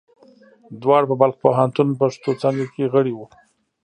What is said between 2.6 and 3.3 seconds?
کې غړي وو.